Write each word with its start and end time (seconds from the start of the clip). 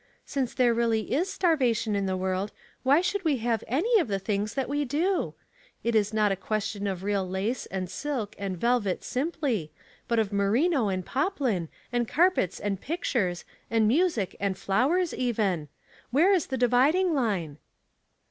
"Since 0.25 0.55
there 0.55 0.73
really 0.73 1.07
i8 1.09 1.25
starvation 1.27 1.95
in 1.95 2.07
the 2.07 2.17
w^orld, 2.17 2.49
why 2.81 3.01
should 3.01 3.23
we 3.23 3.37
have 3.37 3.63
any 3.67 3.99
of 3.99 4.07
the 4.07 4.17
things 4.17 4.55
that 4.55 4.67
we 4.67 4.83
do? 4.83 5.35
Ic 5.83 5.93
is 5.93 6.11
not 6.11 6.31
a 6.31 6.35
ques 6.35 6.63
tion 6.65 6.87
of 6.87 7.03
real 7.03 7.23
lace 7.29 7.67
and 7.67 7.87
silk 7.87 8.35
and 8.39 8.57
velvet 8.57 9.03
simply, 9.03 9.71
but 10.07 10.17
of 10.17 10.33
merino 10.33 10.87
and 10.87 11.05
popJin, 11.05 11.67
and 11.91 12.07
carpets 12.07 12.59
and 12.59 12.81
pictures, 12.81 13.45
and 13.69 13.87
music 13.87 14.35
and 14.39 14.57
flowers, 14.57 15.13
even. 15.13 15.67
Where 16.09 16.33
is 16.33 16.47
the 16.47 16.57
dividing 16.57 17.13
line 17.13 17.59